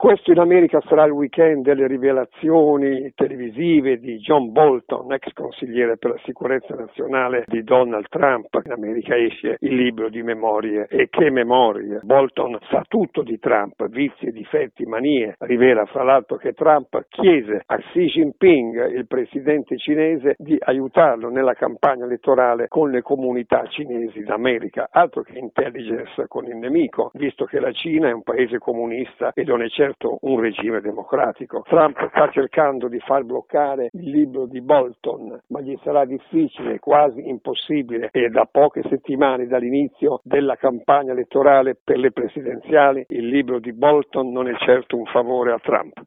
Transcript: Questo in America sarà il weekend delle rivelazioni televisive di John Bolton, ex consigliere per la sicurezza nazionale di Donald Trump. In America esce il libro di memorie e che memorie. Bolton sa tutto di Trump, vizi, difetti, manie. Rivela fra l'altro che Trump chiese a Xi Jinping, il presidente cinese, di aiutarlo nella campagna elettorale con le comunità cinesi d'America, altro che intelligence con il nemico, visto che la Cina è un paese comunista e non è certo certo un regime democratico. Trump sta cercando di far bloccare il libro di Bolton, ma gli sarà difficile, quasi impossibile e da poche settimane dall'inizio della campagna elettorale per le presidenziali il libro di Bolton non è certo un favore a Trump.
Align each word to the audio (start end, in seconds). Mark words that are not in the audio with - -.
Questo 0.00 0.32
in 0.32 0.38
America 0.38 0.80
sarà 0.88 1.04
il 1.04 1.10
weekend 1.10 1.62
delle 1.62 1.86
rivelazioni 1.86 3.12
televisive 3.14 3.98
di 3.98 4.16
John 4.16 4.50
Bolton, 4.50 5.12
ex 5.12 5.30
consigliere 5.34 5.98
per 5.98 6.12
la 6.12 6.20
sicurezza 6.24 6.74
nazionale 6.74 7.44
di 7.46 7.62
Donald 7.62 8.06
Trump. 8.08 8.46
In 8.64 8.72
America 8.72 9.14
esce 9.14 9.58
il 9.60 9.74
libro 9.74 10.08
di 10.08 10.22
memorie 10.22 10.86
e 10.88 11.10
che 11.10 11.28
memorie. 11.28 12.00
Bolton 12.02 12.58
sa 12.70 12.82
tutto 12.88 13.20
di 13.20 13.38
Trump, 13.38 13.86
vizi, 13.88 14.30
difetti, 14.32 14.86
manie. 14.86 15.34
Rivela 15.38 15.84
fra 15.84 16.02
l'altro 16.02 16.38
che 16.38 16.54
Trump 16.54 17.04
chiese 17.10 17.60
a 17.66 17.76
Xi 17.76 18.06
Jinping, 18.06 18.92
il 18.92 19.06
presidente 19.06 19.76
cinese, 19.76 20.34
di 20.38 20.56
aiutarlo 20.58 21.28
nella 21.28 21.52
campagna 21.52 22.06
elettorale 22.06 22.68
con 22.68 22.90
le 22.90 23.02
comunità 23.02 23.66
cinesi 23.66 24.22
d'America, 24.22 24.88
altro 24.90 25.20
che 25.20 25.38
intelligence 25.38 26.24
con 26.26 26.46
il 26.46 26.56
nemico, 26.56 27.10
visto 27.12 27.44
che 27.44 27.60
la 27.60 27.72
Cina 27.72 28.08
è 28.08 28.12
un 28.12 28.22
paese 28.22 28.56
comunista 28.56 29.32
e 29.34 29.44
non 29.44 29.60
è 29.60 29.68
certo 29.68 29.88
certo 29.90 30.18
un 30.22 30.40
regime 30.40 30.80
democratico. 30.80 31.62
Trump 31.66 32.08
sta 32.10 32.30
cercando 32.30 32.88
di 32.88 32.98
far 33.00 33.24
bloccare 33.24 33.90
il 33.92 34.10
libro 34.10 34.46
di 34.46 34.60
Bolton, 34.60 35.40
ma 35.48 35.60
gli 35.60 35.76
sarà 35.82 36.04
difficile, 36.04 36.78
quasi 36.78 37.28
impossibile 37.28 38.08
e 38.12 38.28
da 38.28 38.46
poche 38.50 38.82
settimane 38.88 39.46
dall'inizio 39.46 40.20
della 40.22 40.56
campagna 40.56 41.12
elettorale 41.12 41.76
per 41.82 41.98
le 41.98 42.12
presidenziali 42.12 43.04
il 43.08 43.26
libro 43.26 43.58
di 43.58 43.72
Bolton 43.72 44.30
non 44.30 44.48
è 44.48 44.56
certo 44.58 44.96
un 44.96 45.04
favore 45.06 45.52
a 45.52 45.58
Trump. 45.58 45.98